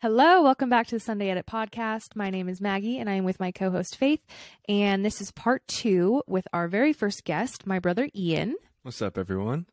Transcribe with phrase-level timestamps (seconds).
[0.00, 2.14] Hello, welcome back to the Sunday Edit podcast.
[2.14, 4.20] My name is Maggie and I am with my co host Faith.
[4.68, 8.54] And this is part two with our very first guest, my brother Ian.
[8.82, 9.66] What's up, everyone?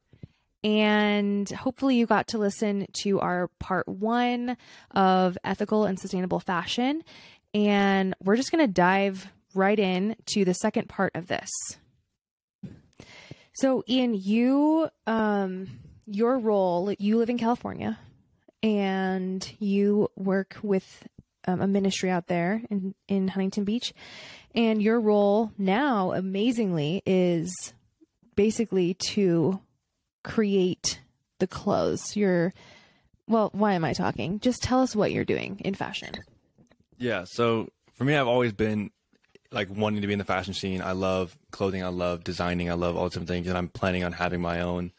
[0.63, 4.57] And hopefully, you got to listen to our part one
[4.89, 7.03] of ethical and sustainable fashion.
[7.53, 11.51] And we're just going to dive right in to the second part of this.
[13.53, 15.67] So, Ian, you, um,
[16.07, 17.99] your role, you live in California
[18.65, 21.07] and you work with
[21.47, 23.93] um, a ministry out there in, in Huntington Beach.
[24.55, 27.53] And your role now, amazingly, is
[28.35, 29.59] basically to
[30.23, 30.99] create
[31.37, 32.17] the clothes.
[32.17, 32.53] You're,
[33.27, 34.39] well, why am I talking?
[34.39, 36.15] Just tell us what you're doing in fashion.
[36.97, 37.25] Yeah.
[37.27, 38.89] So for me, I've always been
[39.51, 40.81] like wanting to be in the fashion scene.
[40.81, 41.83] I love clothing.
[41.83, 42.71] I love designing.
[42.71, 43.47] I love all different things.
[43.47, 44.91] And I'm planning on having my own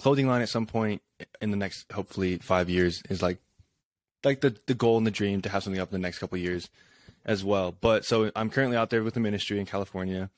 [0.00, 1.02] clothing line at some point
[1.42, 3.38] in the next, hopefully five years is like,
[4.24, 6.38] like the, the goal and the dream to have something up in the next couple
[6.38, 6.70] years
[7.26, 7.70] as well.
[7.78, 10.30] But so I'm currently out there with the ministry in California.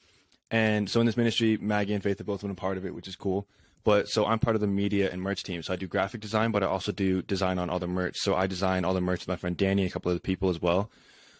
[0.50, 2.92] And so in this ministry, Maggie and Faith have both been a part of it,
[2.92, 3.46] which is cool.
[3.84, 5.62] But so I'm part of the media and merch team.
[5.62, 8.16] So I do graphic design, but I also do design on all the merch.
[8.18, 10.50] So I design all the merch with my friend Danny and a couple other people
[10.50, 10.90] as well.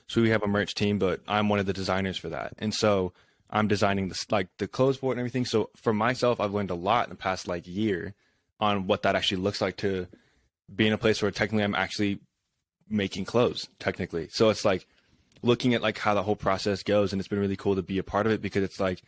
[0.07, 2.53] So we have a merch team, but I'm one of the designers for that.
[2.59, 3.13] And so
[3.53, 5.45] I'm designing the like the clothes for it and everything.
[5.45, 8.15] So for myself, I've learned a lot in the past like year
[8.59, 10.09] on what that actually looks like to
[10.75, 12.21] be in a place where technically I'm actually
[12.89, 14.29] making clothes technically.
[14.31, 14.87] So it's like
[15.43, 17.99] looking at like how the whole process goes and it's been really cool to be
[17.99, 19.03] a part of it because it's like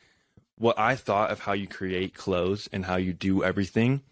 [0.57, 4.03] what I thought of how you create clothes and how you do everything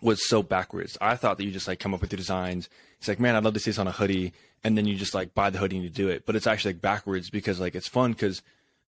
[0.00, 0.98] was so backwards.
[1.00, 2.68] I thought that you just like come up with your designs.
[2.98, 4.32] It's like, man, I'd love to see this on a hoodie,
[4.64, 6.26] and then you just like buy the hoodie and you do it.
[6.26, 8.42] But it's actually like backwards because like it's fun because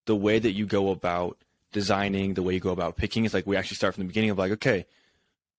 [0.07, 1.39] the way that you go about
[1.73, 4.31] designing, the way you go about picking is like we actually start from the beginning
[4.31, 4.87] of like, okay,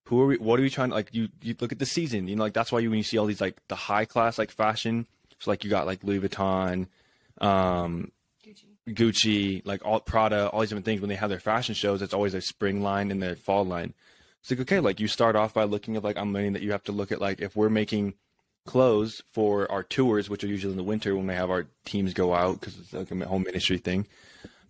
[0.05, 0.37] who are we?
[0.37, 1.09] What are we trying to like?
[1.13, 3.17] You you look at the season, you know, like that's why you when you see
[3.17, 5.07] all these like the high class like fashion,
[5.39, 6.87] so like you got like Louis Vuitton,
[7.41, 8.11] um,
[8.87, 11.01] Gucci, like all Prada, all these different things.
[11.01, 13.93] When they have their fashion shows, it's always a spring line and their fall line.
[14.41, 16.71] It's like okay, like you start off by looking at like I'm learning that you
[16.71, 18.13] have to look at like if we're making
[18.65, 22.13] clothes for our tours, which are usually in the winter when we have our teams
[22.13, 24.07] go out because it's like a home ministry thing.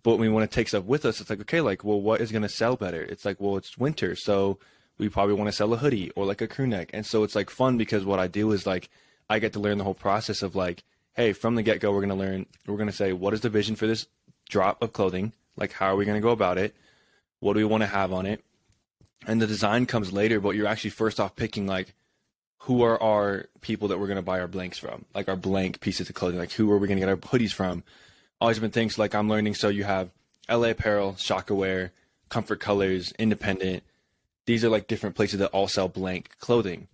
[0.02, 2.20] But when we want to take stuff with us, it's like okay, like well, what
[2.20, 3.02] is going to sell better?
[3.02, 4.58] It's like well, it's winter, so
[4.98, 7.34] we probably want to sell a hoodie or like a crew neck, and so it's
[7.34, 8.88] like fun because what I do is like
[9.28, 10.84] I get to learn the whole process of like
[11.16, 13.40] hey, from the get go, we're going to learn, we're going to say, what is
[13.40, 14.06] the vision for this
[14.48, 15.32] drop of clothing?
[15.56, 16.76] Like, how are we going to go about it?
[17.40, 18.44] What do we want to have on it?
[19.26, 21.94] And the design comes later, but you're actually first off picking, like,
[22.58, 25.04] who are our people that we're going to buy our blanks from?
[25.14, 26.38] Like, our blank pieces of clothing.
[26.38, 27.84] Like, who are we going to get our hoodies from?
[28.40, 28.98] These different things.
[28.98, 29.54] Like, I'm learning.
[29.54, 30.10] So you have
[30.48, 31.92] LA Apparel, Shaka Wear,
[32.28, 33.82] Comfort Colors, Independent.
[34.46, 36.88] These are like different places that all sell blank clothing.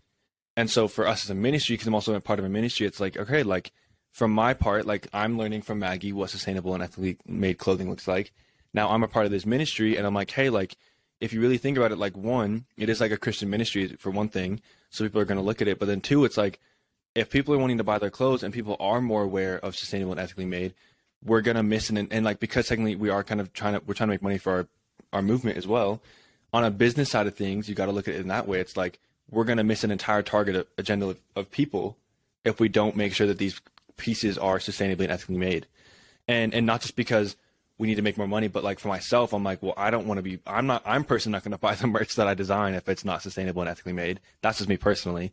[0.56, 2.86] And so for us as a ministry, because I'm also a part of a ministry,
[2.86, 3.72] it's like, okay, like,
[4.12, 8.06] from my part, like I'm learning from Maggie what sustainable and ethically made clothing looks
[8.06, 8.32] like.
[8.74, 10.76] Now I'm a part of this ministry and I'm like, hey, like
[11.20, 14.10] if you really think about it, like one, it is like a Christian ministry for
[14.10, 14.60] one thing.
[14.92, 15.78] So people are going to look at it.
[15.78, 16.60] But then two, it's like
[17.14, 20.12] if people are wanting to buy their clothes and people are more aware of sustainable
[20.12, 20.75] and ethically made,
[21.25, 23.82] we're going to miss an, and like, because technically we are kind of trying to,
[23.86, 24.66] we're trying to make money for our,
[25.12, 26.00] our movement as well.
[26.53, 28.60] On a business side of things, you got to look at it in that way.
[28.60, 31.97] It's like we're going to miss an entire target agenda of, of people
[32.44, 33.60] if we don't make sure that these
[33.97, 35.66] pieces are sustainably and ethically made.
[36.28, 37.36] And and not just because
[37.78, 40.06] we need to make more money, but like for myself, I'm like, well, I don't
[40.06, 40.38] want to be.
[40.47, 40.83] I'm not.
[40.84, 43.62] I'm personally not going to buy the merch that I design if it's not sustainable
[43.62, 44.21] and ethically made.
[44.41, 45.33] That's just me personally.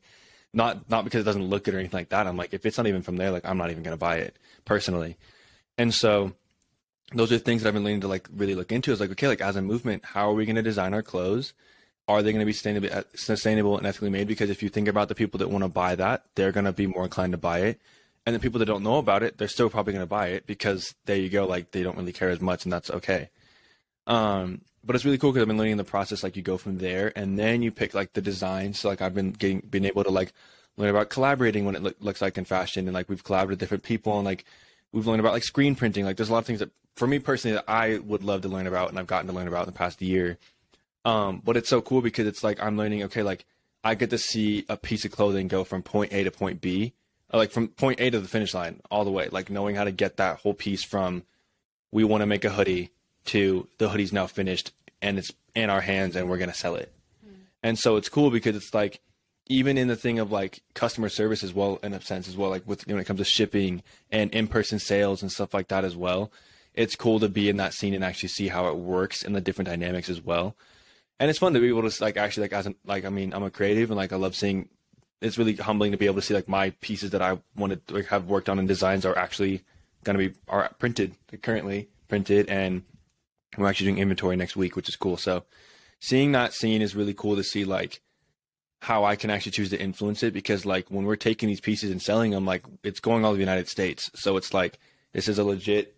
[0.54, 2.28] Not not because it doesn't look good or anything like that.
[2.28, 4.18] I'm like, if it's not even from there, like I'm not even going to buy
[4.18, 5.18] it personally.
[5.78, 6.34] And so
[7.14, 8.92] those are things that I've been leaning to like really look into.
[8.92, 11.54] Is like, okay, like as a movement, how are we going to design our clothes?
[12.08, 14.28] Are they going to be sustainable, uh, sustainable and ethically made?
[14.28, 16.72] Because if you think about the people that want to buy that, they're going to
[16.72, 17.80] be more inclined to buy it
[18.30, 20.46] and the people that don't know about it, they're still probably going to buy it
[20.46, 23.30] because there you go, like they don't really care as much, and that's okay.
[24.06, 26.22] Um, but it's really cool because I've been learning the process.
[26.22, 28.80] Like you go from there, and then you pick like the designs.
[28.80, 30.32] So like I've been getting, being able to like
[30.78, 33.60] learn about collaborating when it lo- looks like in fashion, and like we've collaborated with
[33.60, 34.46] different people, and like
[34.92, 36.06] we've learned about like screen printing.
[36.06, 38.48] Like there's a lot of things that for me personally that I would love to
[38.48, 40.38] learn about, and I've gotten to learn about in the past year.
[41.04, 43.02] Um, but it's so cool because it's like I'm learning.
[43.06, 43.46] Okay, like
[43.84, 46.94] I get to see a piece of clothing go from point A to point B
[47.38, 49.92] like from point A to the finish line all the way, like knowing how to
[49.92, 51.24] get that whole piece from
[51.92, 52.92] we want to make a hoodie
[53.26, 54.72] to the hoodie's now finished
[55.02, 56.92] and it's in our hands and we're going to sell it.
[57.26, 57.34] Mm.
[57.64, 59.00] And so it's cool because it's like
[59.48, 62.52] even in the thing of like customer service as well in a sense as well
[62.52, 65.96] like with when it comes to shipping and in-person sales and stuff like that as
[65.96, 66.32] well.
[66.76, 69.42] It's cool to be in that scene and actually see how it works and the
[69.42, 70.56] different dynamics as well.
[71.20, 73.34] And it's fun to be able to like actually like as an, like I mean
[73.34, 74.70] I'm a creative and like I love seeing
[75.22, 77.96] it's really humbling to be able to see like my pieces that I wanted to
[77.96, 79.64] like, have worked on and designs are actually
[80.04, 82.84] going to be are printed currently printed and
[83.58, 85.18] we're actually doing inventory next week, which is cool.
[85.18, 85.44] So
[86.00, 88.02] seeing that scene is really cool to see like
[88.82, 91.92] how I can actually choose to influence it because like when we're taking these pieces
[91.92, 94.10] and selling them, like it's going all over the United States.
[94.16, 94.80] So it's like
[95.14, 95.96] this is a legit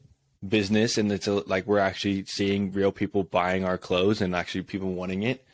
[0.47, 4.63] business and it's a, like we're actually seeing real people buying our clothes and actually
[4.63, 5.45] people wanting it.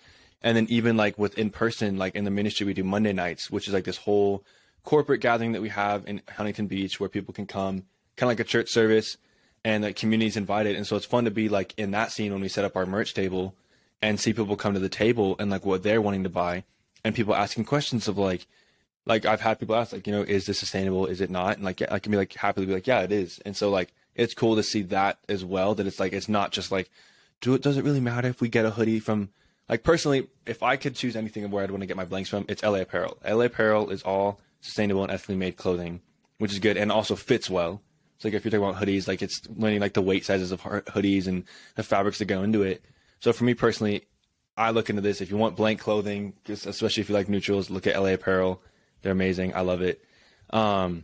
[0.42, 3.50] And then even like with in person, like in the ministry, we do Monday nights,
[3.50, 4.44] which is like this whole
[4.84, 7.84] corporate gathering that we have in Huntington Beach where people can come,
[8.16, 9.18] kind of like a church service,
[9.66, 10.76] and the community's invited.
[10.76, 12.86] And so it's fun to be like in that scene when we set up our
[12.86, 13.56] merch table
[14.02, 16.64] and see people come to the table and like what they're wanting to buy
[17.04, 18.48] and people asking questions of like,
[19.06, 21.06] like I've had people ask like, you know, is this sustainable?
[21.08, 21.56] Is it not?
[21.56, 23.40] And like, I can be like happily be like, yeah, it is.
[23.46, 25.76] And so like, it's cool to see that as well.
[25.76, 26.90] That it's like, it's not just like,
[27.42, 29.30] do it, does it really matter if we get a hoodie from
[29.70, 32.30] like personally, if I could choose anything of where I'd want to get my blanks
[32.30, 33.18] from, it's LA Apparel.
[33.28, 36.02] LA Apparel is all sustainable and ethically made clothing,
[36.38, 37.82] which is good and also fits well.
[38.20, 40.62] So like if you're talking about hoodies, like it's learning like the weight sizes of
[40.62, 41.44] hoodies and
[41.76, 42.84] the fabrics that go into it.
[43.20, 44.04] So for me personally,
[44.56, 45.22] I look into this.
[45.22, 48.62] If you want blank clothing, just especially if you like neutrals, look at LA Apparel.
[49.02, 49.54] They're amazing.
[49.54, 50.04] I love it.
[50.50, 51.04] Um,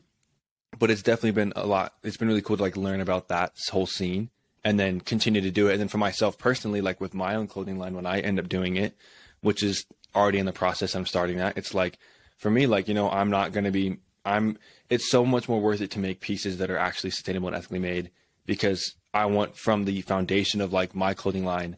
[0.80, 1.94] but it's definitely been a lot.
[2.02, 4.32] It's been really cool to like learn about that whole scene
[4.64, 5.74] and then continue to do it.
[5.74, 8.50] And then for myself personally, like with my own clothing line, when I end up
[8.50, 8.96] doing it,
[9.42, 11.58] which is already in the process, I'm starting that.
[11.58, 11.98] It's like
[12.38, 13.98] for me, like you know, I'm not going to be.
[14.26, 14.58] I'm.
[14.90, 17.80] It's so much more worth it to make pieces that are actually sustainable and ethically
[17.80, 18.12] made
[18.46, 21.78] because I want from the foundation of like my clothing line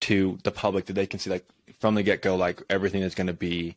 [0.00, 1.46] to the public that they can see like
[1.78, 3.76] from the get go, like everything is going to be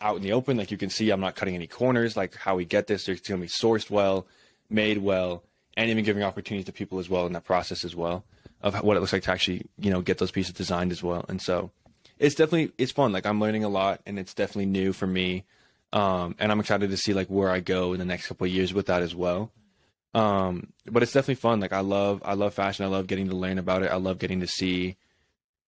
[0.00, 0.56] out in the open.
[0.56, 2.16] Like you can see, I'm not cutting any corners.
[2.16, 4.26] Like how we get this, it's going to be sourced well,
[4.70, 5.42] made well,
[5.78, 8.24] and even giving opportunities to people as well in that process as well
[8.62, 11.24] of what it looks like to actually you know get those pieces designed as well.
[11.28, 11.70] And so
[12.18, 13.12] it's definitely it's fun.
[13.12, 15.44] Like i'm learning a lot and it's definitely new for me.
[15.92, 18.52] Um, and i'm excited to see like where i go in the next couple of
[18.52, 19.52] years with that as well.
[20.14, 21.60] Um, but it's definitely fun.
[21.60, 22.84] Like i love i love fashion.
[22.84, 23.92] I love getting to learn about it.
[23.92, 24.96] I love getting to see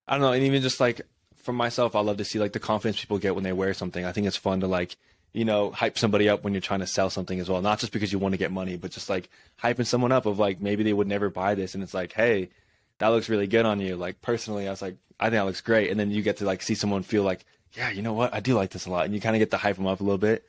[0.08, 1.02] i don't know and even just like
[1.36, 4.04] for myself i love to see like the confidence people get when they wear something.
[4.04, 4.96] I think it's fun to like
[5.32, 7.62] you know, hype somebody up when you're trying to sell something as well.
[7.62, 9.28] Not just because you want to get money, but just like
[9.62, 12.50] hyping someone up of like maybe they would never buy this and it's like, hey,
[12.98, 13.96] that looks really good on you.
[13.96, 15.90] Like personally, I was like, I think that looks great.
[15.90, 17.44] And then you get to like see someone feel like,
[17.74, 18.34] yeah, you know what?
[18.34, 19.04] I do like this a lot.
[19.04, 20.44] And you kind of get to hype them up a little bit.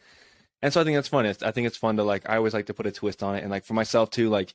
[0.61, 1.25] And so I think that's fun.
[1.25, 3.41] I think it's fun to like, I always like to put a twist on it.
[3.41, 4.53] And like for myself too, like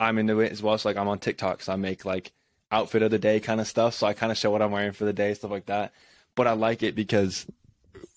[0.00, 0.76] I'm into it as well.
[0.78, 1.62] So like I'm on TikTok.
[1.62, 2.32] So I make like
[2.70, 3.94] outfit of the day kind of stuff.
[3.94, 5.92] So I kind of show what I'm wearing for the day, stuff like that.
[6.34, 7.46] But I like it because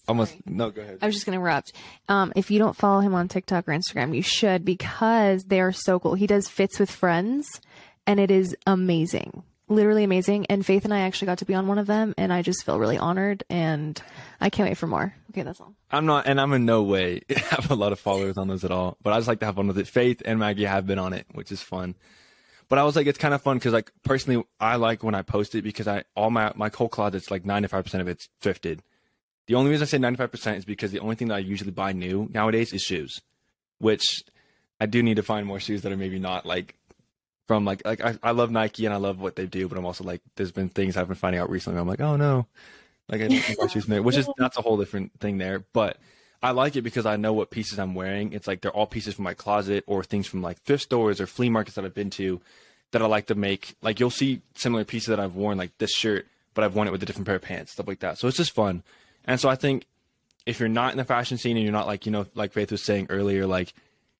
[0.07, 0.99] almost no go ahead.
[1.01, 1.73] I was just going to interrupt
[2.09, 5.71] um, if you don't follow him on tiktok or instagram you should because they are
[5.71, 6.15] so cool.
[6.15, 7.61] He does fits with friends
[8.07, 10.45] and it is amazing literally amazing.
[10.47, 12.65] And faith and i actually got to be on one of them and i just
[12.65, 13.99] feel really honored and
[14.39, 15.13] i can't wait for more.
[15.31, 15.73] Okay that's all.
[15.91, 18.71] I'm not and i'm in no way have a lot of followers on those at
[18.71, 19.87] all but i just like to have fun with it.
[19.87, 21.95] Faith and maggie have been on it which is fun.
[22.67, 25.21] But I was like, it's kind of fun because like personally, I like when I
[25.21, 28.27] post it because I all my my whole closet's like ninety five percent of it's
[28.41, 28.79] thrifted,
[29.47, 31.93] the only reason I say 95% is because the only thing that I usually buy
[31.93, 33.21] new nowadays is shoes,
[33.79, 34.23] which
[34.79, 36.75] I do need to find more shoes that are maybe not like
[37.47, 39.85] from like like I, I love Nike and I love what they do, but I'm
[39.85, 41.79] also like there's been things I've been finding out recently.
[41.79, 42.47] I'm like, oh no,
[43.07, 43.27] like I
[43.59, 45.63] my shoes, which is that's a whole different thing there.
[45.73, 45.97] But
[46.41, 48.33] I like it because I know what pieces I'm wearing.
[48.33, 51.27] It's like they're all pieces from my closet or things from like thrift stores or
[51.27, 52.41] flea markets that I've been to
[52.91, 53.75] that I like to make.
[53.81, 56.91] Like you'll see similar pieces that I've worn, like this shirt, but I've worn it
[56.91, 58.17] with a different pair of pants, stuff like that.
[58.17, 58.83] So it's just fun.
[59.25, 59.85] And so I think
[60.45, 62.71] if you're not in the fashion scene and you're not like, you know, like Faith
[62.71, 63.73] was saying earlier, like,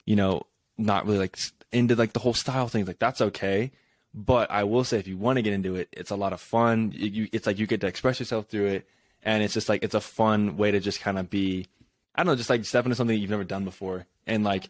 [0.05, 0.43] you know,
[0.77, 1.37] not really like
[1.71, 3.71] into like the whole style thing, like that's okay.
[4.13, 6.39] But I will say, if you want to get into it, it's a lot of
[6.39, 6.93] fun.
[6.95, 8.87] You, it's like you get to express yourself through it,
[9.23, 11.67] and it's just like it's a fun way to just kind of be,
[12.15, 14.05] I don't know, just like step into something you've never done before.
[14.25, 14.69] And like,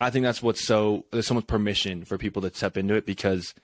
[0.00, 3.04] I think that's what's so there's so much permission for people to step into it
[3.04, 3.54] because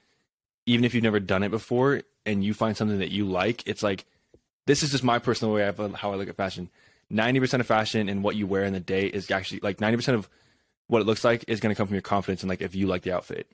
[0.67, 3.83] even if you've never done it before and you find something that you like, it's
[3.83, 4.05] like
[4.67, 6.71] this is just my personal way of how I look at fashion.
[7.13, 10.29] 90% of fashion and what you wear in the day is actually like 90% of
[10.87, 12.87] what it looks like is going to come from your confidence and like if you
[12.87, 13.47] like the outfit.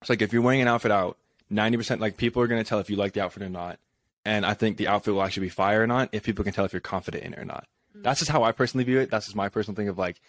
[0.00, 1.16] It's like if you're wearing an outfit out,
[1.50, 3.78] 90% like people are going to tell if you like the outfit or not.
[4.24, 6.64] And I think the outfit will actually be fire or not if people can tell
[6.64, 7.66] if you're confident in it or not.
[7.92, 8.02] Mm-hmm.
[8.02, 9.10] That's just how I personally view it.
[9.10, 10.20] That's just my personal thing of like,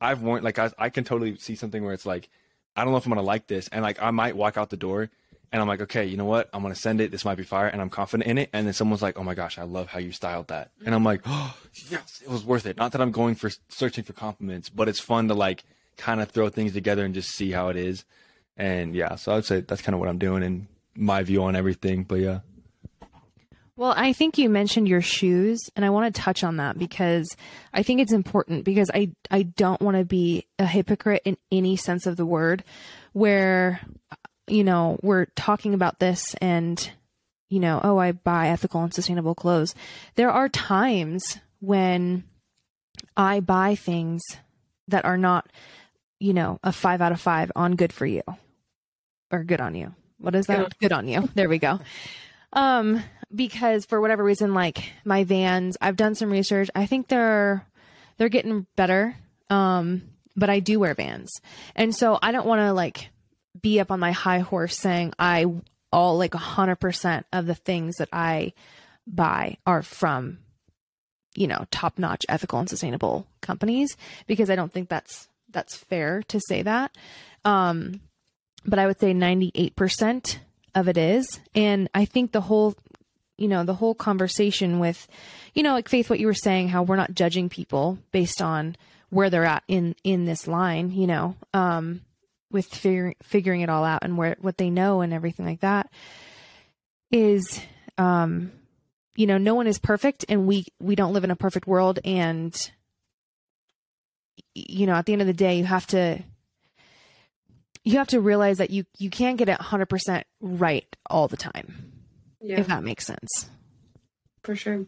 [0.00, 2.28] I've worn, like, I, I can totally see something where it's like,
[2.74, 3.68] I don't know if I'm going to like this.
[3.68, 5.10] And like, I might walk out the door
[5.52, 6.48] and I'm like, okay, you know what?
[6.52, 7.10] I'm gonna send it.
[7.10, 8.50] This might be fire, and I'm confident in it.
[8.52, 11.04] And then someone's like, oh my gosh, I love how you styled that, and I'm
[11.04, 11.56] like, oh
[11.90, 12.76] yes, it was worth it.
[12.76, 15.64] Not that I'm going for searching for compliments, but it's fun to like
[15.96, 18.04] kind of throw things together and just see how it is.
[18.56, 21.56] And yeah, so I'd say that's kind of what I'm doing and my view on
[21.56, 22.04] everything.
[22.04, 22.40] But yeah.
[23.76, 27.34] Well, I think you mentioned your shoes, and I want to touch on that because
[27.72, 31.76] I think it's important because I I don't want to be a hypocrite in any
[31.76, 32.62] sense of the word,
[33.14, 33.80] where
[34.50, 36.90] you know we're talking about this and
[37.48, 39.74] you know oh I buy ethical and sustainable clothes.
[40.16, 42.24] There are times when
[43.16, 44.22] I buy things
[44.88, 45.50] that are not
[46.18, 48.22] you know a five out of five on good for you
[49.30, 49.94] or good on you.
[50.18, 50.58] What is that?
[50.58, 50.78] Good.
[50.80, 51.28] Good on you.
[51.34, 51.80] There we go.
[52.52, 53.02] Um,
[53.34, 56.68] because for whatever reason, like my vans, I've done some research.
[56.74, 57.66] I think they're
[58.18, 59.16] they're getting better.
[59.48, 60.02] Um,
[60.36, 61.40] but I do wear vans,
[61.74, 63.10] and so I don't want to like
[63.60, 65.46] be up on my high horse saying I
[65.92, 68.52] all like a hundred percent of the things that I
[69.06, 70.38] buy are from
[71.34, 76.22] you know top notch ethical and sustainable companies because I don't think that's that's fair
[76.28, 76.96] to say that.
[77.44, 78.00] Um,
[78.64, 80.40] but I would say ninety eight percent
[80.74, 82.74] of it is, and I think the whole
[83.36, 85.08] you know the whole conversation with
[85.54, 88.76] you know like faith what you were saying how we're not judging people based on
[89.08, 92.02] where they're at in in this line you know um
[92.50, 95.90] with figuring figuring it all out and where what they know and everything like that
[97.10, 97.60] is
[97.98, 98.50] um
[99.16, 101.98] you know no one is perfect and we we don't live in a perfect world
[102.04, 102.70] and
[104.54, 106.18] you know at the end of the day you have to
[107.84, 111.92] you have to realize that you you can't get it 100% right all the time
[112.40, 113.48] Yeah, if that makes sense
[114.42, 114.86] for sure.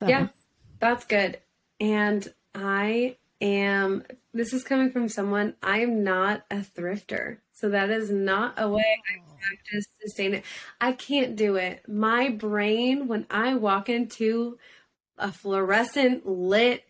[0.00, 0.28] So- Yeah,
[0.80, 1.38] that's good.
[1.80, 7.38] And I am, this is coming from someone, I am not a thrifter.
[7.52, 10.44] So that is not a way I practice sustain it.
[10.80, 11.88] I can't do it.
[11.88, 14.58] My brain, when I walk into
[15.18, 16.84] a fluorescent lit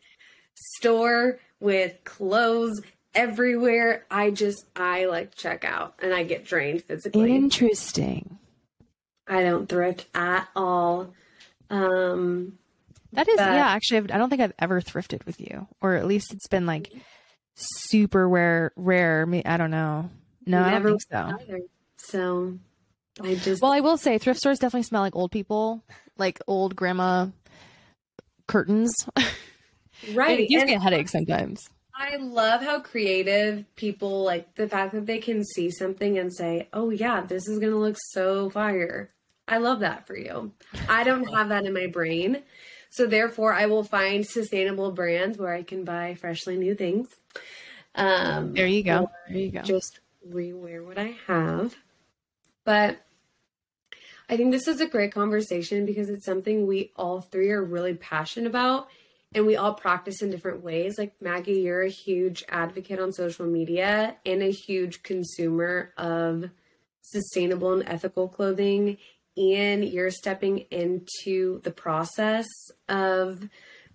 [0.54, 2.80] store with clothes
[3.14, 7.34] everywhere, I just, I like check out and I get drained physically.
[7.34, 8.38] Interesting.
[9.28, 11.14] I don't thrift at all.
[11.70, 12.58] Um,
[13.16, 13.68] That is, But- yeah.
[13.68, 16.66] Actually, I've- I don't think I've ever thrifted with you, or at least it's been
[16.66, 16.92] like
[17.54, 18.73] super rare.
[18.76, 19.26] Rare.
[19.44, 20.11] I don't know.
[20.46, 21.44] No, I Never don't think so.
[21.52, 21.61] either.
[21.99, 22.58] So
[23.23, 25.82] I just Well, I will say thrift stores definitely smell like old people,
[26.18, 27.28] like old grandma
[28.46, 28.94] curtains.
[30.14, 30.40] right.
[30.40, 31.68] it gives and me a headache sometimes.
[31.99, 36.68] I love how creative people like the fact that they can see something and say,
[36.75, 39.11] "Oh yeah, this is gonna look so fire."
[39.49, 40.52] I love that for you.
[40.88, 42.42] I don't have that in my brain,
[42.96, 47.08] so therefore I will find sustainable brands where I can buy freshly new things.
[47.94, 49.10] Um, There you go.
[49.28, 49.60] There you go.
[49.60, 51.76] just rewear what I have.
[52.64, 52.96] But
[54.30, 57.92] I think this is a great conversation because it's something we all three are really
[57.94, 58.88] passionate about
[59.34, 60.96] and we all practice in different ways.
[60.96, 66.48] Like Maggie, you're a huge advocate on social media and a huge consumer of
[67.02, 68.96] sustainable and ethical clothing.
[69.36, 72.46] And you're stepping into the process
[72.88, 73.48] of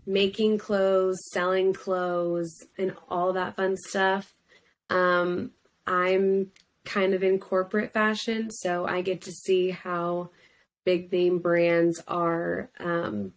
[0.05, 4.33] making clothes, selling clothes, and all that fun stuff.
[4.89, 5.51] Um,
[5.87, 6.51] I'm
[6.85, 10.31] kind of in corporate fashion, so I get to see how
[10.83, 13.33] big name brands are um,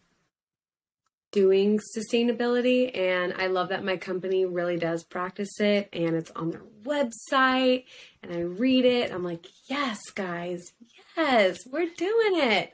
[1.31, 2.97] doing sustainability.
[2.97, 7.85] And I love that my company really does practice it and it's on their website.
[8.23, 9.13] And I read it.
[9.13, 10.73] I'm like, yes, guys,
[11.17, 12.73] yes, we're doing it.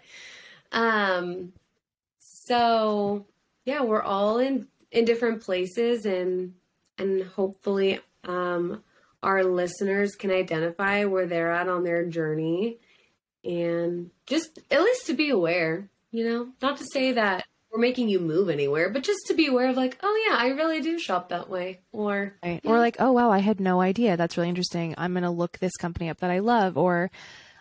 [0.73, 1.52] Um,
[2.18, 3.26] so
[3.64, 6.54] yeah, we're all in in different places and
[6.99, 8.82] and hopefully um
[9.23, 12.78] our listeners can identify where they're at on their journey
[13.44, 18.09] and just at least to be aware, you know, not to say that we're making
[18.09, 20.99] you move anywhere, but just to be aware of like, oh yeah, I really do
[20.99, 21.80] shop that way.
[21.92, 22.61] Or Right.
[22.64, 22.70] Yeah.
[22.70, 24.16] Or like, oh wow, I had no idea.
[24.16, 24.94] That's really interesting.
[24.99, 27.11] I'm gonna look this company up that I love, or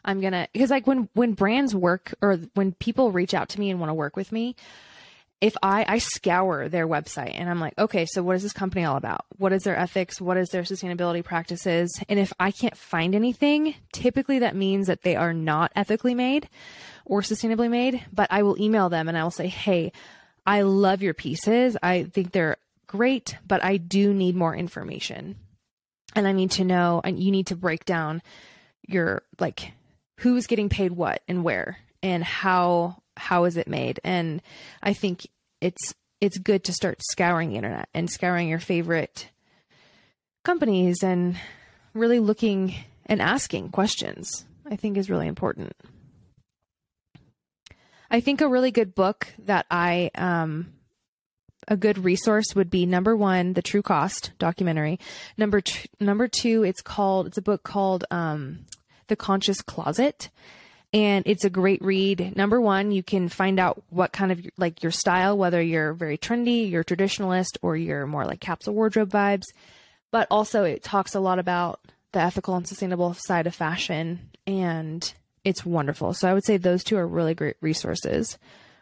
[0.04, 3.70] I'm gonna because like when when brands work or when people reach out to me
[3.70, 4.56] and want to work with me,
[5.42, 8.86] if I I scour their website and I'm like, okay, so what is this company
[8.86, 9.26] all about?
[9.38, 10.20] What is their ethics?
[10.20, 11.92] What is their sustainability practices?
[12.10, 16.50] And if I can't find anything, typically that means that they are not ethically made
[17.06, 18.06] or sustainably made.
[18.12, 19.92] But I will email them and I will say, hey,
[20.46, 21.78] I love your pieces.
[21.82, 25.36] I think they're great, but I do need more information.
[26.16, 28.24] And I need to know, and you need to break down
[28.88, 29.74] your like
[30.20, 34.00] who's getting paid what and where and how how is it made.
[34.04, 34.42] And
[34.82, 35.28] I think
[35.62, 39.30] it's it's good to start scouring the internet and scouring your favorite
[40.44, 41.38] companies and
[41.94, 44.46] really looking and asking questions.
[44.70, 45.74] I think is really important.
[48.12, 50.74] I think a really good book that I um
[51.68, 55.00] a good resource would be number one, the True Cost documentary.
[55.38, 58.66] Number t- number two, it's called it's a book called um,
[59.10, 60.30] The Conscious Closet,
[60.94, 62.36] and it's a great read.
[62.36, 66.18] Number one, you can find out what kind of like your style, whether you're very
[66.18, 69.46] trendy, you're traditionalist, or you're more like capsule wardrobe vibes.
[70.12, 71.82] But also, it talks a lot about
[72.14, 75.14] the ethical and sustainable side of fashion, and
[75.44, 76.14] it's wonderful.
[76.14, 78.38] So I would say those two are really great resources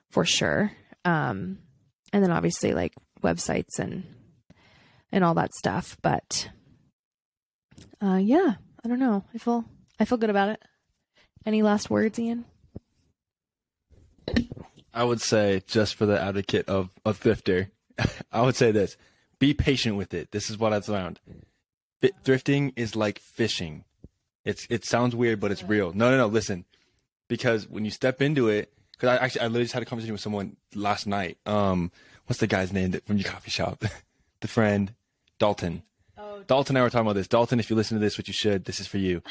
[0.10, 0.72] for sure.
[1.06, 1.60] Um,
[2.14, 4.04] and then obviously like websites and
[5.12, 5.98] and all that stuff.
[6.02, 6.50] But
[8.02, 9.24] uh, yeah, I don't know.
[9.34, 9.66] I feel
[10.00, 10.64] I feel good about it.
[11.46, 12.46] Any last words, Ian?
[14.94, 17.70] I would say, just for the advocate of a thrifter,
[18.32, 18.98] I would say this:
[19.40, 20.32] be patient with it.
[20.32, 21.20] This is what I've found.
[22.02, 23.84] Thrifting is like fishing.
[24.46, 25.94] It's it sounds weird, but it's real.
[25.94, 26.28] No, no, no.
[26.28, 26.66] Listen,
[27.28, 30.14] because when you step into it, because I actually I literally just had a conversation
[30.14, 31.38] with someone last night.
[31.46, 31.92] Um,
[32.26, 33.84] what's the guy's name that, from your coffee shop?
[34.42, 34.94] the friend
[35.40, 35.84] Dalton.
[36.46, 37.28] Dalton and I were talking about this.
[37.28, 39.22] Dalton, if you listen to this, which you should, this is for you.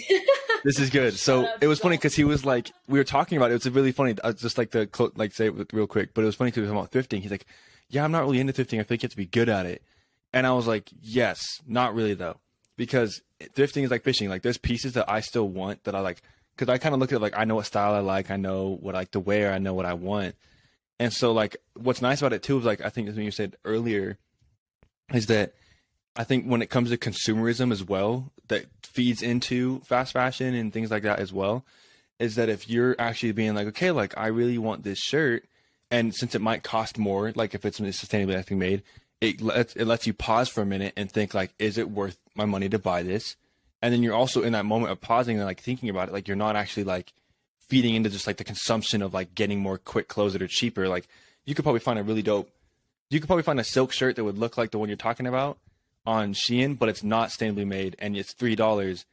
[0.64, 1.14] this is good.
[1.14, 3.54] So it was funny because he was like, we were talking about it.
[3.54, 4.16] It was really funny.
[4.22, 6.68] I just like to like say it real quick, but it was funny because we
[6.68, 7.20] were talking about thrifting.
[7.20, 7.46] He's like,
[7.88, 8.80] yeah, I'm not really into thrifting.
[8.80, 9.82] I think you have to be good at it.
[10.32, 12.38] And I was like, yes, not really though,
[12.76, 13.20] because
[13.54, 14.28] thrifting is like fishing.
[14.28, 16.22] Like there's pieces that I still want that I like,
[16.56, 18.36] because I kind of look at it like I know what style I like, I
[18.36, 20.36] know what I like to wear, I know what I want.
[20.98, 23.56] And so like what's nice about it too is like I think as you said
[23.64, 24.18] earlier,
[25.12, 25.54] is that
[26.14, 30.72] I think when it comes to consumerism as well, that feeds into fast fashion and
[30.72, 31.64] things like that as well,
[32.18, 35.44] is that if you're actually being like, okay, like I really want this shirt,
[35.90, 38.82] and since it might cost more, like if it's sustainably I made,
[39.20, 42.18] it lets it lets you pause for a minute and think like, is it worth
[42.34, 43.36] my money to buy this?
[43.80, 46.28] And then you're also in that moment of pausing and like thinking about it, like
[46.28, 47.12] you're not actually like
[47.68, 50.88] feeding into just like the consumption of like getting more quick clothes that are cheaper.
[50.88, 51.08] Like
[51.46, 52.50] you could probably find a really dope,
[53.10, 55.26] you could probably find a silk shirt that would look like the one you're talking
[55.26, 55.58] about
[56.04, 59.04] on Shein, but it's not sustainably made and it's three dollars.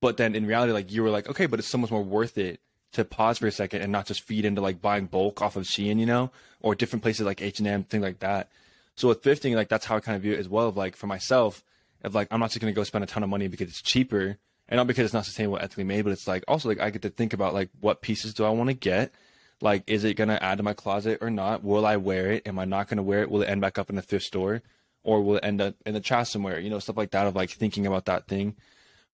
[0.00, 2.38] But then in reality, like you were like, okay, but it's so much more worth
[2.38, 2.60] it
[2.92, 5.64] to pause for a second and not just feed into like buying bulk off of
[5.64, 6.30] Shein, you know,
[6.60, 8.48] or different places like H and M, things like that.
[8.96, 10.68] So with thrifting, like that's how I kind of view it as well.
[10.68, 11.62] Of like for myself,
[12.02, 14.38] of like I'm not just gonna go spend a ton of money because it's cheaper
[14.68, 17.02] and not because it's not sustainable, ethically made, but it's like also like I get
[17.02, 19.12] to think about like what pieces do I want to get.
[19.60, 21.64] Like, is it gonna add to my closet or not?
[21.64, 22.46] Will I wear it?
[22.46, 23.30] Am I not gonna wear it?
[23.30, 24.62] Will it end back up in a thrift store?
[25.06, 26.58] Or will end up in the trash somewhere?
[26.58, 28.56] You know, stuff like that of like thinking about that thing.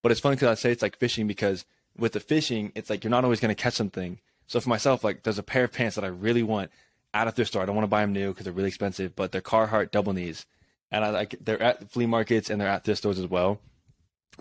[0.03, 1.65] But it's funny because I say it's like fishing because
[1.97, 4.19] with the fishing, it's like you're not always going to catch something.
[4.47, 6.71] So for myself, like there's a pair of pants that I really want
[7.15, 7.63] at a thrift store.
[7.63, 10.15] I don't want to buy them new because they're really expensive, but they're Carhartt double
[10.15, 10.47] knees,
[10.91, 13.61] and I like they're at flea markets and they're at thrift stores as well.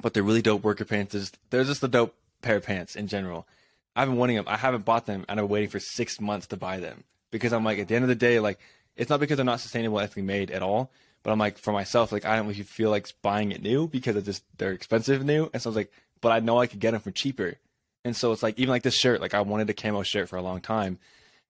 [0.02, 1.34] But they're really dope worker pants.
[1.50, 3.46] They're just a dope pair of pants in general.
[3.94, 4.46] I've been wanting them.
[4.48, 7.66] I haven't bought them, and I'm waiting for six months to buy them because I'm
[7.66, 8.60] like, at the end of the day, like
[8.96, 10.92] it's not because they're not sustainable, ethically made at all.
[11.24, 14.16] But I'm like, for myself, like I don't really feel like buying it new because
[14.16, 15.50] it's just they're expensive new.
[15.54, 17.56] And so I was like, but I know I could get them for cheaper.
[18.04, 20.38] And so it's like even like this shirt, like I wanted a camo shirt for
[20.38, 20.98] a long time,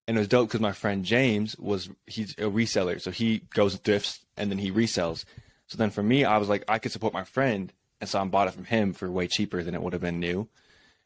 [0.07, 3.73] and it was dope because my friend James was he's a reseller, so he goes
[3.73, 5.23] and thrifts and then he resells.
[5.67, 8.25] So then for me, I was like, I could support my friend, and so I
[8.25, 10.49] bought it from him for way cheaper than it would have been new.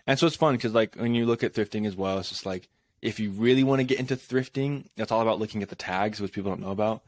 [0.08, 2.46] And so it's fun because like when you look at thrifting as well, it's just
[2.48, 2.68] like
[3.04, 6.20] if you really want to get into thrifting, it's all about looking at the tags,
[6.20, 7.04] which people don't know about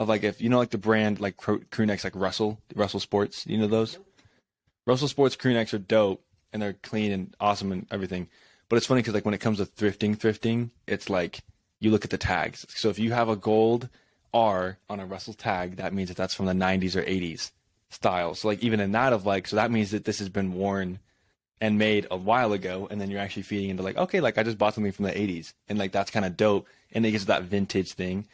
[0.00, 3.46] of like if you know like the brand like crew, necks like Russell Russell Sports,
[3.46, 3.98] you know those.
[4.86, 8.26] Russell Sports crew necks are dope and they're clean and awesome and everything.
[8.70, 11.40] But it's funny because like when it comes to thrifting, thrifting, it's like
[11.80, 12.66] you look at the tags.
[12.70, 13.90] So if you have a gold
[14.32, 17.50] R on a Russell tag, that means that that's from the 90s or 80s
[17.90, 18.34] style.
[18.34, 20.98] So like even in that of like, so that means that this has been worn
[21.60, 24.44] and made a while ago, and then you're actually feeding into like, okay, like I
[24.44, 27.26] just bought something from the 80s, and like that's kind of dope, and it gives
[27.26, 28.26] that vintage thing.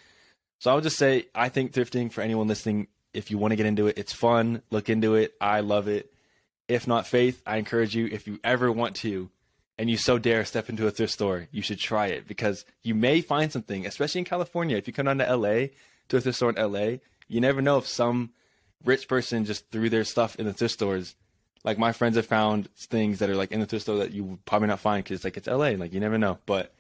[0.58, 3.56] So I would just say I think thrifting for anyone listening, if you want to
[3.56, 4.62] get into it, it's fun.
[4.70, 5.34] Look into it.
[5.40, 6.12] I love it.
[6.68, 9.30] If not faith, I encourage you if you ever want to
[9.78, 12.94] and you so dare step into a thrift store, you should try it because you
[12.94, 14.76] may find something, especially in California.
[14.76, 15.68] If you come down to LA
[16.08, 18.30] to a thrift store in LA, you never know if some
[18.84, 21.14] rich person just threw their stuff in the thrift stores.
[21.64, 24.38] Like my friends have found things that are like in the thrift store that you
[24.44, 25.70] probably not find because like it's LA.
[25.70, 26.38] Like you never know.
[26.46, 26.72] But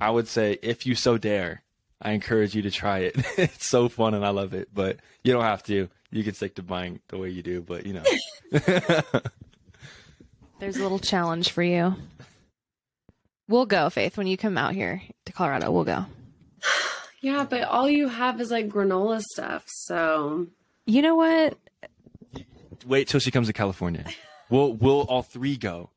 [0.00, 1.62] I would say if you so dare,
[2.00, 3.16] I encourage you to try it.
[3.36, 5.88] it's so fun and I love it, but you don't have to.
[6.10, 8.04] You can stick to buying the way you do, but you know.
[10.60, 11.94] There's a little challenge for you.
[13.48, 15.70] We'll go, Faith, when you come out here to Colorado.
[15.70, 16.06] We'll go.
[17.20, 19.64] Yeah, but all you have is like granola stuff.
[19.66, 20.46] So,
[20.86, 21.58] you know what?
[22.86, 24.04] Wait till she comes to California.
[24.50, 25.90] We'll we'll all three go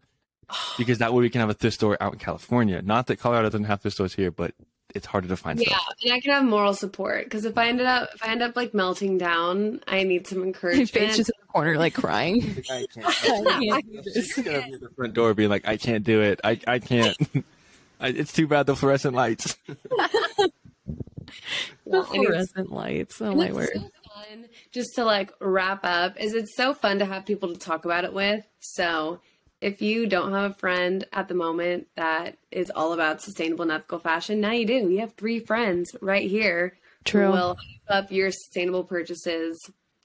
[0.80, 2.82] because that way we can have a thrift store out in California.
[2.82, 4.56] Not that Colorado doesn't have thrift stores here, but
[4.96, 5.96] it's harder to find Yeah, stuff.
[6.04, 8.56] and I can have moral support because if I ended up if I end up
[8.56, 11.08] like melting down, I need some Faith encouragement.
[11.16, 12.64] just in the corner, like crying.
[12.70, 13.08] I can't.
[13.48, 13.82] I
[14.14, 16.40] She's gonna be at the front door being like, I can't do it.
[16.44, 17.16] I, I can't.
[18.00, 19.58] I, it's too bad the fluorescent lights.
[21.86, 23.22] Well, and it's- Fluorescent lights.
[23.22, 23.70] Oh my word.
[23.74, 23.80] so
[24.14, 27.86] fun just to like wrap up is it's so fun to have people to talk
[27.86, 28.44] about it with.
[28.60, 29.20] So
[29.62, 33.72] if you don't have a friend at the moment that is all about sustainable and
[33.72, 34.90] ethical fashion, now you do.
[34.90, 37.28] You have three friends right here True.
[37.28, 39.60] who will up your sustainable purchases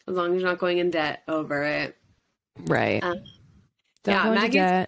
[0.07, 1.97] as long as you're not going in debt over it.
[2.67, 3.03] Right.
[3.03, 3.17] Um,
[4.07, 4.87] yeah, Maggie's-.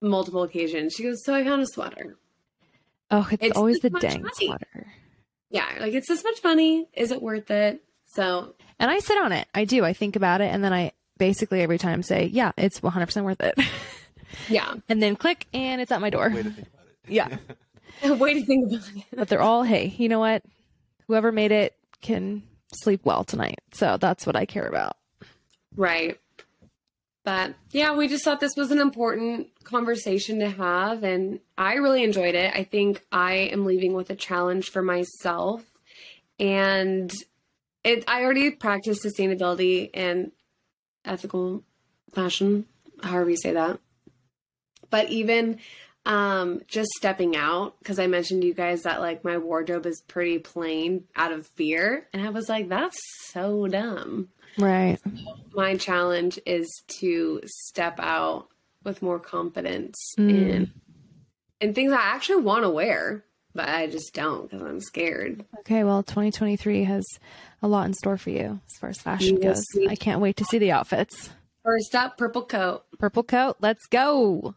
[0.00, 0.92] Multiple occasions.
[0.94, 2.16] She goes, So I found a sweater.
[3.10, 4.32] Oh, it's, It's always the dang money.
[4.46, 4.86] sweater.
[5.50, 6.88] Yeah, like it's this much money.
[6.92, 7.82] Is it worth it?
[8.14, 9.46] So And I sit on it.
[9.54, 9.84] I do.
[9.84, 13.24] I think about it, and then I basically every time say, "Yeah, it's 100 percent
[13.26, 13.54] worth it,"
[14.48, 14.74] yeah.
[14.88, 16.30] and then click, and it's at my door.
[16.30, 16.92] Way to think about it.
[17.08, 17.36] Yeah.
[18.14, 19.04] Way to think about it.
[19.14, 20.42] but they're all, hey, you know what?
[21.06, 23.60] Whoever made it can sleep well tonight.
[23.72, 24.96] So that's what I care about.
[25.76, 26.18] Right.
[27.24, 31.02] But yeah, we just thought this was an important conversation to have.
[31.02, 32.54] And I really enjoyed it.
[32.54, 35.64] I think I am leaving with a challenge for myself.
[36.38, 37.12] And
[37.82, 40.32] it, I already practice sustainability and
[41.04, 41.64] ethical
[42.12, 42.66] fashion,
[43.02, 43.80] however you say that.
[44.90, 45.58] But even
[46.04, 50.02] um, just stepping out, because I mentioned to you guys that like my wardrobe is
[50.06, 52.06] pretty plain out of fear.
[52.12, 52.98] And I was like, that's
[53.30, 54.98] so dumb Right.
[55.54, 56.68] my challenge is
[57.00, 58.48] to step out
[58.84, 60.30] with more confidence Mm.
[60.30, 60.72] in
[61.60, 65.44] in things I actually want to wear, but I just don't because I'm scared.
[65.60, 65.82] Okay.
[65.84, 67.04] Well, 2023 has
[67.62, 69.64] a lot in store for you as far as fashion goes.
[69.88, 71.30] I can't wait to see the outfits.
[71.64, 72.84] First up, purple coat.
[72.98, 73.56] Purple coat.
[73.60, 74.54] Let's go.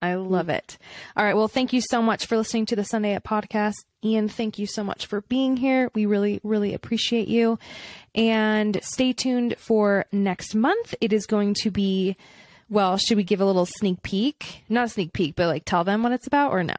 [0.00, 0.56] I love mm.
[0.56, 0.78] it.
[1.16, 1.34] All right.
[1.34, 3.74] Well, thank you so much for listening to the Sunday Edit podcast.
[4.04, 5.90] Ian, thank you so much for being here.
[5.94, 7.58] We really, really appreciate you.
[8.14, 10.94] And stay tuned for next month.
[11.00, 12.16] It is going to be,
[12.68, 14.62] well, should we give a little sneak peek?
[14.68, 16.76] Not a sneak peek, but like tell them what it's about or no?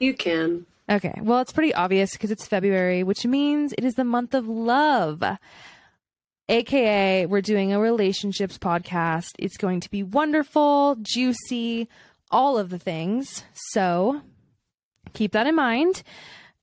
[0.00, 0.66] You can.
[0.90, 1.14] Okay.
[1.22, 5.22] Well, it's pretty obvious because it's February, which means it is the month of love.
[6.48, 9.30] AKA, we're doing a relationships podcast.
[9.38, 11.88] It's going to be wonderful, juicy,
[12.32, 13.44] all of the things.
[13.54, 14.22] So
[15.12, 16.02] keep that in mind.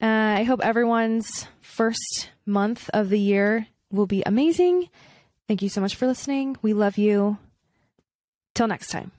[0.02, 4.90] Uh, I hope everyone's first month of the year will be amazing.
[5.48, 6.58] Thank you so much for listening.
[6.62, 7.38] We love you.
[8.56, 9.12] Till next time.